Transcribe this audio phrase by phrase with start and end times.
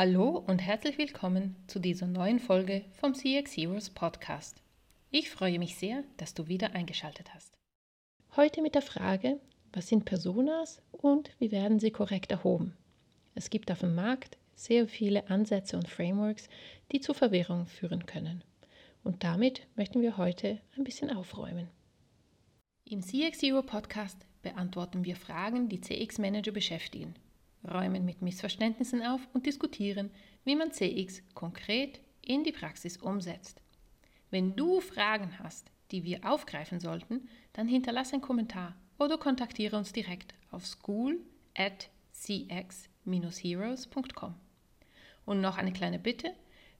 [0.00, 4.62] Hallo und herzlich willkommen zu dieser neuen Folge vom CX Heroes Podcast.
[5.10, 7.58] Ich freue mich sehr, dass du wieder eingeschaltet hast.
[8.36, 9.40] Heute mit der Frage,
[9.72, 12.76] was sind Personas und wie werden sie korrekt erhoben?
[13.34, 16.48] Es gibt auf dem Markt sehr viele Ansätze und Frameworks,
[16.92, 18.44] die zu Verwirrung führen können.
[19.02, 21.66] Und damit möchten wir heute ein bisschen aufräumen.
[22.84, 27.16] Im CX Hero Podcast beantworten wir Fragen, die CX-Manager beschäftigen
[27.66, 30.10] räumen mit Missverständnissen auf und diskutieren,
[30.44, 33.60] wie man CX konkret in die Praxis umsetzt.
[34.30, 39.92] Wenn du Fragen hast, die wir aufgreifen sollten, dann hinterlasse einen Kommentar oder kontaktiere uns
[39.92, 41.20] direkt auf school
[41.56, 44.34] at cx-heroes.com.
[45.24, 46.32] Und noch eine kleine Bitte,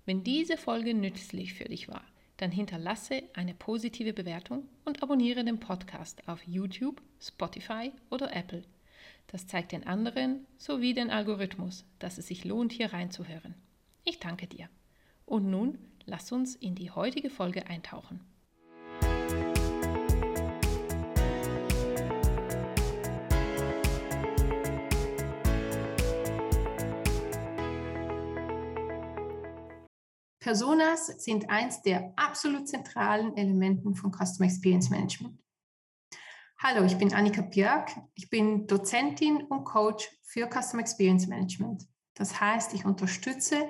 [0.05, 2.05] wenn diese Folge nützlich für dich war,
[2.39, 8.63] dann hinterlasse eine positive Bewertung und abonniere den Podcast auf YouTube, Spotify oder Apple
[9.29, 13.55] das zeigt den anderen sowie den Algorithmus, dass es sich lohnt, hier reinzuhören.
[14.03, 14.69] Ich danke dir.
[15.27, 18.21] Und nun lass uns in die heutige Folge eintauchen.
[30.41, 35.39] Personas sind eins der absolut zentralen Elementen von Customer Experience Management.
[36.61, 37.93] Hallo, ich bin Annika Björk.
[38.15, 41.87] Ich bin Dozentin und Coach für Customer Experience Management.
[42.15, 43.69] Das heißt, ich unterstütze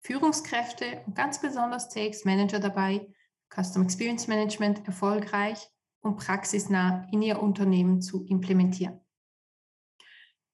[0.00, 3.06] Führungskräfte und ganz besonders CX Manager dabei,
[3.54, 5.68] Customer Experience Management erfolgreich
[6.00, 8.98] und praxisnah in ihr Unternehmen zu implementieren.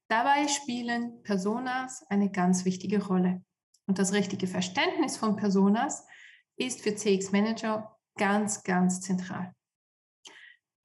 [0.08, 3.44] Dabei spielen Personas eine ganz wichtige Rolle.
[3.86, 6.04] Und das richtige Verständnis von Personas
[6.56, 9.55] ist für CX Manager ganz, ganz zentral.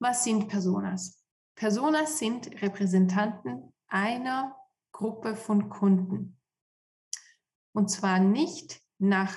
[0.02, 1.22] Was sind Personas?
[1.54, 4.56] Personas sind Repräsentanten einer
[4.90, 6.40] Gruppe von Kunden.
[7.72, 9.32] Und zwar nicht nach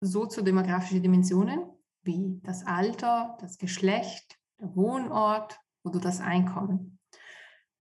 [0.00, 1.66] soziodemografischen Dimensionen
[2.02, 6.98] wie das Alter, das Geschlecht, der Wohnort oder das Einkommen.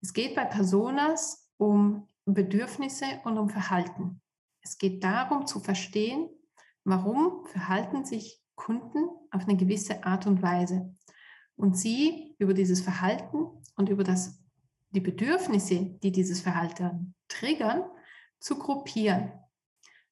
[0.01, 4.21] Es geht bei Personas um Bedürfnisse und um Verhalten.
[4.61, 6.29] Es geht darum zu verstehen,
[6.83, 10.93] warum verhalten sich Kunden auf eine gewisse Art und Weise
[11.55, 14.43] und sie über dieses Verhalten und über das,
[14.91, 17.83] die Bedürfnisse, die dieses Verhalten triggern,
[18.39, 19.31] zu gruppieren.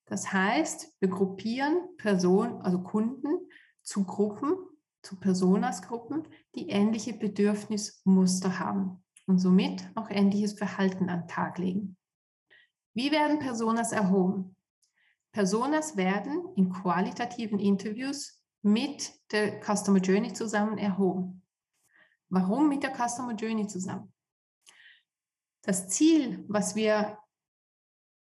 [0.05, 3.49] Das heißt, wir gruppieren Personen, also Kunden
[3.83, 4.55] zu Gruppen,
[5.01, 11.97] zu Personasgruppen, die ähnliche Bedürfnismuster haben und somit auch ähnliches Verhalten an den Tag legen.
[12.93, 14.55] Wie werden Personas erhoben?
[15.31, 21.43] Personas werden in qualitativen Interviews mit der Customer Journey zusammen erhoben.
[22.29, 24.11] Warum mit der Customer Journey zusammen?
[25.61, 27.19] Das Ziel, was wir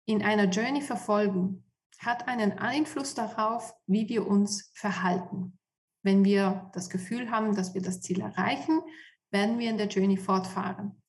[0.06, 1.64] in einer Journey verfolgen,
[2.00, 5.58] hat einen Einfluss darauf, wie wir uns verhalten.
[6.04, 8.82] Wenn wir das Gefühl haben, dass wir das Ziel erreichen,
[9.30, 11.02] werden wir in der Journey fortfahren.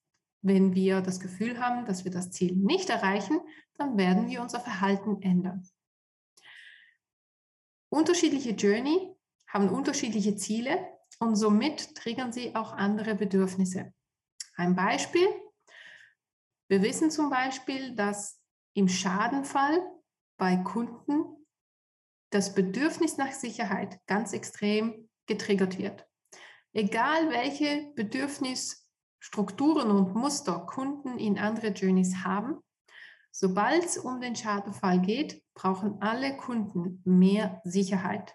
[0.43, 3.41] Wenn wir das Gefühl haben, dass wir das Ziel nicht erreichen,
[3.75, 5.67] dann werden wir unser Verhalten ändern.
[7.89, 9.15] Unterschiedliche Journey
[9.53, 10.79] haben unterschiedliche Ziele
[11.19, 13.93] und somit triggern sie auch andere Bedürfnisse.
[14.57, 15.29] Ein Beispiel.
[16.69, 18.41] Wir wissen zum Beispiel, dass
[18.75, 19.79] im Schadenfall
[20.39, 21.47] bei Kunden
[22.31, 26.07] das Bedürfnis nach Sicherheit ganz extrem getriggert wird.
[26.73, 32.59] Egal welche Bedürfnisstrukturen und Muster Kunden in andere Journeys haben,
[33.31, 38.35] sobald es um den Schadenfall geht, brauchen alle Kunden mehr Sicherheit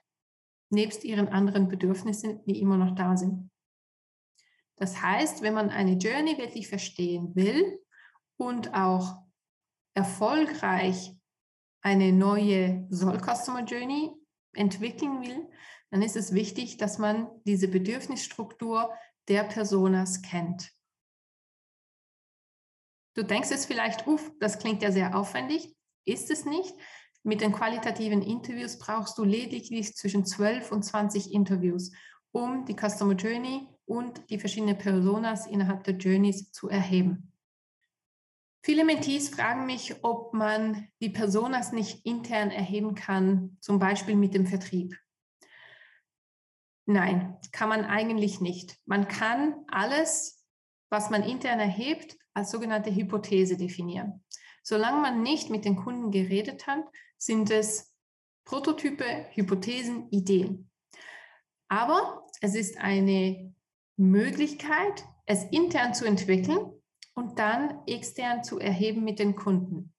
[0.70, 3.50] nebst ihren anderen Bedürfnissen, die immer noch da sind.
[4.76, 7.80] Das heißt, wenn man eine Journey wirklich verstehen will
[8.38, 9.24] und auch
[9.96, 11.16] erfolgreich
[11.82, 14.12] eine neue Soul Customer Journey
[14.54, 15.50] entwickeln will,
[15.90, 18.94] dann ist es wichtig, dass man diese Bedürfnisstruktur
[19.28, 20.72] der Personas kennt.
[23.16, 25.76] Du denkst es vielleicht, uff, das klingt ja sehr aufwendig,
[26.06, 26.74] ist es nicht.
[27.28, 31.92] Mit den qualitativen Interviews brauchst du lediglich zwischen 12 und 20 Interviews,
[32.32, 37.34] um die Customer Journey und die verschiedenen Personas innerhalb der Journeys zu erheben.
[38.64, 44.34] Viele Mentees fragen mich, ob man die Personas nicht intern erheben kann, zum Beispiel mit
[44.34, 44.98] dem Vertrieb.
[46.86, 48.78] Nein, kann man eigentlich nicht.
[48.86, 50.46] Man kann alles,
[50.90, 54.24] was man intern erhebt, als sogenannte Hypothese definieren.
[54.70, 56.84] Solange man nicht mit den Kunden geredet hat,
[57.18, 57.96] sind es
[58.44, 60.70] Prototype, Hypothesen, Ideen.
[61.70, 63.56] Aber es ist eine
[63.96, 66.74] Möglichkeit, es intern zu entwickeln
[67.16, 69.94] und dann extern zu erheben mit den Kunden.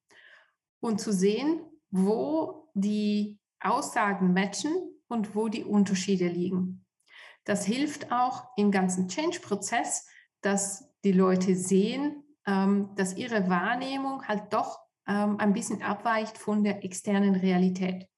[0.81, 4.75] und zu sehen, wo die Aussagen matchen
[5.09, 6.85] und wo die Unterschiede liegen.
[7.45, 10.07] Das hilft auch im ganzen Change-Prozess,
[10.43, 12.23] dass die Leute sehen,
[12.95, 18.09] dass ihre Wahrnehmung halt doch ähm, ein bisschen abweicht von der externen Realität.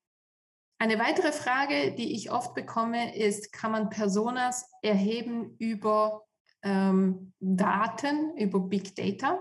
[0.79, 6.25] Eine weitere Frage, die ich oft bekomme, ist, kann man Personas erheben über
[6.63, 9.39] ähm, Daten, über Big Data?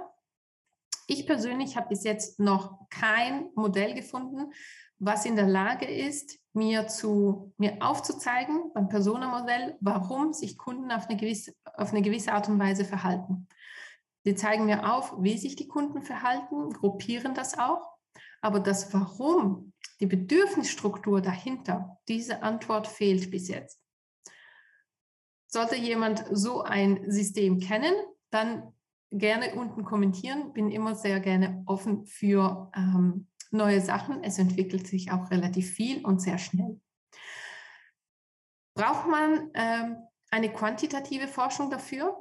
[1.07, 4.51] Ich persönlich habe bis jetzt noch kein Modell gefunden,
[5.00, 11.07] was in der Lage ist, mir, zu, mir aufzuzeigen beim Personamodell, warum sich Kunden auf
[11.07, 13.47] eine, gewisse, auf eine gewisse Art und Weise verhalten.
[14.24, 17.98] Sie zeigen mir auf, wie sich die Kunden verhalten, gruppieren das auch.
[18.42, 23.83] Aber das Warum, die Bedürfnisstruktur dahinter, diese Antwort fehlt bis jetzt.
[25.48, 27.94] Sollte jemand so ein System kennen,
[28.30, 28.74] dann
[29.12, 30.54] gerne unten kommentieren.
[30.54, 34.24] Bin immer sehr gerne offen für ähm, neue Sachen.
[34.24, 36.80] Es entwickelt sich auch relativ viel und sehr schnell.
[38.75, 39.98] Braucht man ähm,
[40.30, 42.16] eine quantitative Forschung dafür?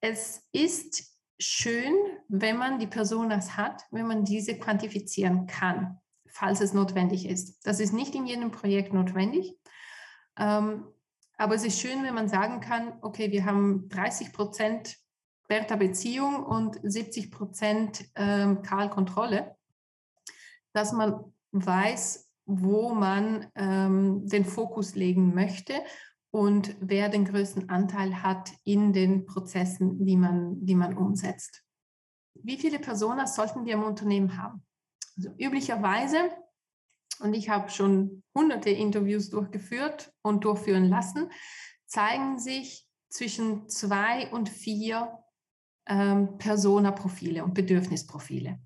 [0.00, 1.07] Es ist
[1.38, 1.94] schön,
[2.28, 7.66] wenn man die Personas hat, wenn man diese quantifizieren kann, falls es notwendig ist.
[7.66, 9.54] Das ist nicht in jedem Projekt notwendig.
[10.36, 10.84] Ähm,
[11.36, 14.96] aber es ist schön, wenn man sagen kann, okay, wir haben 30 Prozent
[15.46, 19.56] Bertha Beziehung und 70 Prozent ähm, Karl Kontrolle,
[20.72, 25.74] dass man weiß, wo man ähm, den Fokus legen möchte
[26.30, 31.64] und wer den größten Anteil hat in den Prozessen, die man, die man umsetzt.
[32.34, 34.64] Wie viele Personen sollten wir im Unternehmen haben?
[35.16, 36.30] Also üblicherweise,
[37.20, 41.30] und ich habe schon hunderte Interviews durchgeführt und durchführen lassen,
[41.86, 45.18] zeigen sich zwischen zwei und vier
[45.86, 48.60] ähm, Persona-Profile und Bedürfnisprofile.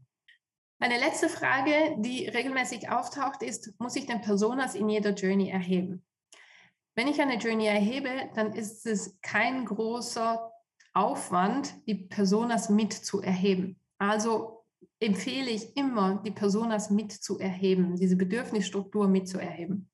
[0.78, 6.04] Meine letzte Frage, die regelmäßig auftaucht, ist, muss ich den Personas in jeder Journey erheben?
[6.94, 10.52] Wenn ich eine Journey erhebe, dann ist es kein großer
[10.92, 13.80] Aufwand, die Personas mit zu erheben.
[13.98, 14.64] Also
[15.00, 19.90] empfehle ich immer, die Personas mit zu erheben, diese Bedürfnisstruktur mit zu erheben.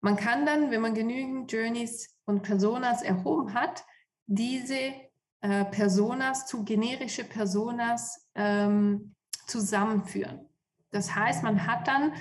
[0.00, 3.84] Man kann dann, wenn man genügend Journeys und Personas erhoben hat,
[4.26, 4.92] diese
[5.40, 9.14] äh, Personas zu generische Personas ähm,
[9.46, 10.48] zusammenführen.
[10.90, 12.12] Das heißt, man hat dann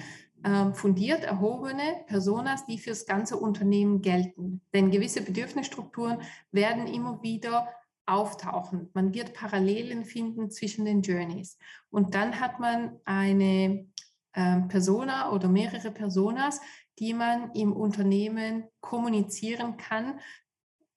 [0.73, 4.61] fundiert erhobene Personas, die fürs ganze Unternehmen gelten.
[4.73, 7.67] Denn gewisse Bedürfnisstrukturen werden immer wieder
[8.05, 8.89] auftauchen.
[8.93, 11.57] Man wird Parallelen finden zwischen den Journeys.
[11.89, 13.87] Und dann hat man eine
[14.33, 16.61] äh, Persona oder mehrere Personas,
[16.99, 20.19] die man im Unternehmen kommunizieren kann,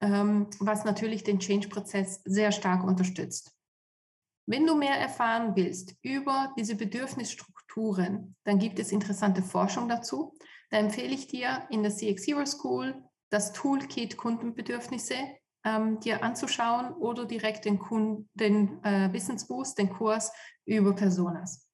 [0.00, 3.52] ähm, was natürlich den Change-Prozess sehr stark unterstützt.
[4.46, 7.59] Wenn du mehr erfahren willst über diese Bedürfnisstrukturen,
[8.44, 10.34] dann gibt es interessante Forschung dazu.
[10.70, 15.14] Da empfehle ich dir in der CX Zero School das Toolkit Kundenbedürfnisse
[15.64, 17.78] ähm, dir anzuschauen oder direkt den,
[18.34, 20.32] den äh, Wissensboost, den Kurs
[20.64, 21.69] über Personas.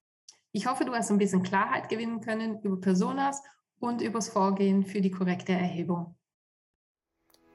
[0.52, 3.42] Ich hoffe, du hast ein bisschen Klarheit gewinnen können über Personas
[3.78, 6.16] und übers Vorgehen für die korrekte Erhebung.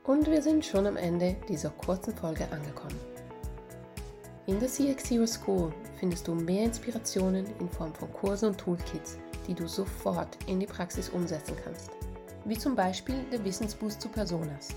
[0.03, 2.99] Und wir sind schon am Ende dieser kurzen Folge angekommen.
[4.47, 9.19] In der CX Zero School findest du mehr Inspirationen in Form von Kursen und Toolkits,
[9.47, 11.91] die du sofort in die Praxis umsetzen kannst.
[12.45, 14.69] Wie zum Beispiel der Wissensboost zu Personas.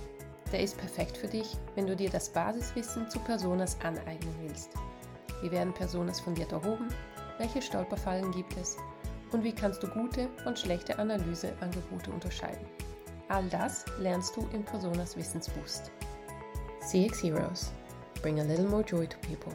[0.53, 4.69] Der ist perfekt für dich, wenn du dir das Basiswissen zu Personas aneignen willst.
[5.41, 6.89] Wie werden Personas fundiert erhoben?
[7.39, 8.77] Welche Stolperfallen gibt es?
[9.33, 12.67] Und wie kannst du gute und schlechte Analyseangebote unterscheiden?
[13.29, 15.91] All das lernst du im Personas Wissensboost.
[16.87, 17.73] CX Heroes
[18.25, 19.53] Bring a little more joy to people.